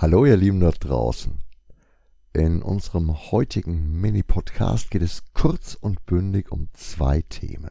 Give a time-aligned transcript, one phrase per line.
[0.00, 1.42] Hallo ihr Lieben dort draußen.
[2.32, 7.68] In unserem heutigen Mini-Podcast geht es kurz und bündig um zwei Themen.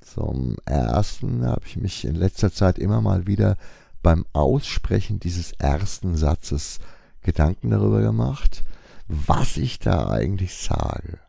[0.00, 3.56] Zum ersten habe ich mich in letzter Zeit immer mal wieder
[4.02, 6.80] beim Aussprechen dieses ersten Satzes
[7.20, 8.64] Gedanken darüber gemacht,
[9.06, 11.20] was ich da eigentlich sage.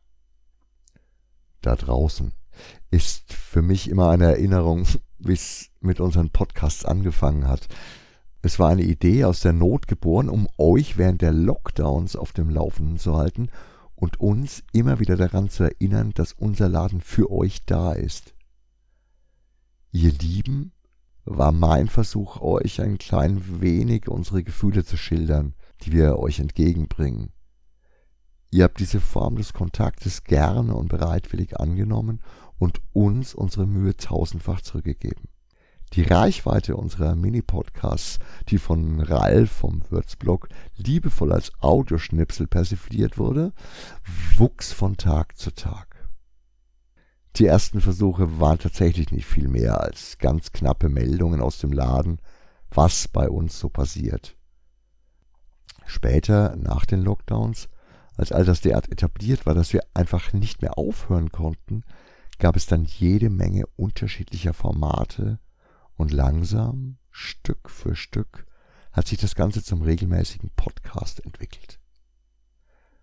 [1.61, 2.31] Da draußen
[2.89, 4.87] ist für mich immer eine Erinnerung,
[5.19, 7.67] wie es mit unseren Podcasts angefangen hat.
[8.45, 12.51] Es war eine Idee aus der Not geboren, um euch während der Lockdowns auf dem
[12.51, 13.49] Laufenden zu halten
[13.95, 18.35] und uns immer wieder daran zu erinnern, dass unser Laden für euch da ist.
[19.91, 20.73] Ihr Lieben,
[21.23, 27.31] war mein Versuch, euch ein klein wenig unsere Gefühle zu schildern, die wir euch entgegenbringen.
[28.51, 32.21] Ihr habt diese Form des Kontaktes gerne und bereitwillig angenommen
[32.59, 35.29] und uns unsere Mühe tausendfach zurückgegeben.
[35.93, 43.53] Die Reichweite unserer Mini-Podcasts, die von Ralf vom Würzblog liebevoll als Audioschnipsel persifliert wurde,
[44.37, 45.95] wuchs von Tag zu Tag.
[47.37, 52.19] Die ersten Versuche waren tatsächlich nicht viel mehr als ganz knappe Meldungen aus dem Laden,
[52.69, 54.35] was bei uns so passiert.
[55.85, 57.69] Später, nach den Lockdowns,
[58.17, 61.83] als all das derart etabliert war, dass wir einfach nicht mehr aufhören konnten,
[62.39, 65.39] gab es dann jede Menge unterschiedlicher Formate,
[65.97, 68.45] und langsam, Stück für Stück,
[68.91, 71.79] hat sich das Ganze zum regelmäßigen Podcast entwickelt.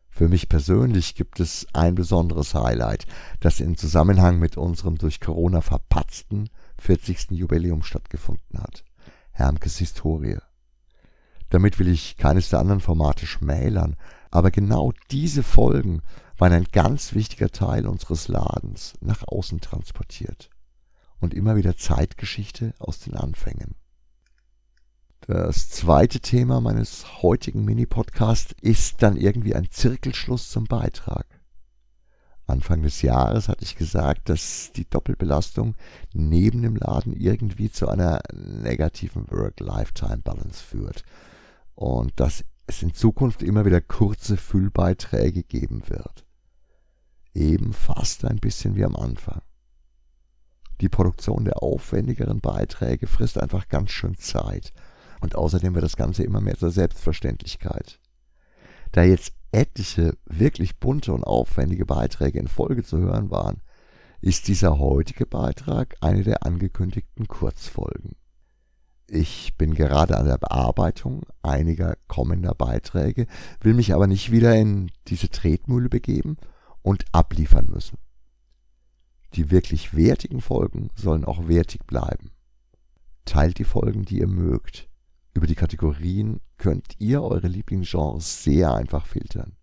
[0.08, 3.06] Für mich persönlich gibt es ein besonderes Highlight,
[3.40, 7.30] das in Zusammenhang mit unserem durch Corona verpatzten 40.
[7.30, 8.84] Jubiläum stattgefunden hat.
[9.30, 10.38] Hermkes Historie.
[11.48, 13.96] Damit will ich keines der anderen Formate schmälern,
[14.30, 16.02] aber genau diese Folgen
[16.36, 20.51] waren ein ganz wichtiger Teil unseres Ladens nach außen transportiert
[21.22, 23.76] und immer wieder Zeitgeschichte aus den Anfängen.
[25.20, 31.26] Das zweite Thema meines heutigen Mini-Podcasts ist dann irgendwie ein Zirkelschluss zum Beitrag.
[32.46, 35.76] Anfang des Jahres hatte ich gesagt, dass die Doppelbelastung
[36.12, 41.04] neben dem Laden irgendwie zu einer negativen Work-Lifetime-Balance führt
[41.76, 46.26] und dass es in Zukunft immer wieder kurze Füllbeiträge geben wird.
[47.32, 49.40] Eben fast ein bisschen wie am Anfang.
[50.82, 54.72] Die Produktion der aufwendigeren Beiträge frisst einfach ganz schön Zeit.
[55.20, 58.00] Und außerdem wird das Ganze immer mehr zur Selbstverständlichkeit.
[58.90, 63.62] Da jetzt etliche wirklich bunte und aufwendige Beiträge in Folge zu hören waren,
[64.20, 68.16] ist dieser heutige Beitrag eine der angekündigten Kurzfolgen.
[69.06, 73.28] Ich bin gerade an der Bearbeitung einiger kommender Beiträge,
[73.60, 76.38] will mich aber nicht wieder in diese Tretmühle begeben
[76.82, 77.98] und abliefern müssen.
[79.34, 82.32] Die wirklich wertigen Folgen sollen auch wertig bleiben.
[83.24, 84.88] Teilt die Folgen, die ihr mögt.
[85.32, 89.56] Über die Kategorien könnt ihr eure Lieblingsgenres sehr einfach filtern.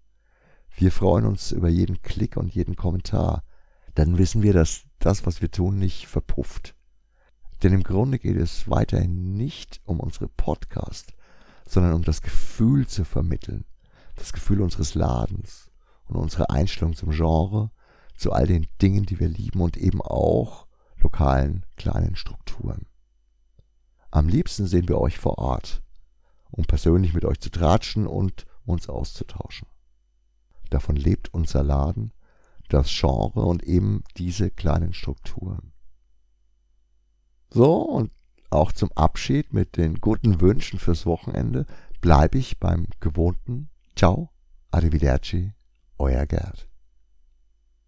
[0.76, 3.44] Wir freuen uns über jeden Klick und jeden Kommentar.
[3.94, 6.76] Dann wissen wir, dass das, was wir tun, nicht verpufft.
[7.62, 11.14] Denn im Grunde geht es weiterhin nicht um unsere Podcast,
[11.68, 13.66] sondern um das Gefühl zu vermitteln.
[14.16, 15.70] Das Gefühl unseres Ladens
[16.06, 17.72] und unsere Einstellung zum Genre
[18.20, 22.86] zu all den Dingen, die wir lieben und eben auch lokalen kleinen Strukturen.
[24.12, 25.82] Am liebsten sehen wir euch vor Ort,
[26.52, 29.68] um persönlich mit euch zu tratschen und uns auszutauschen.
[30.70, 32.14] Davon lebt unser Laden,
[32.68, 35.74] das Genre und eben diese kleinen Strukturen.
[37.50, 38.12] So, und
[38.52, 41.66] auch zum Abschied mit den guten Wünschen fürs Wochenende
[42.02, 44.30] bleibe ich beim gewohnten Ciao,
[44.72, 45.54] Arrivederci,
[45.98, 46.69] euer Gerd.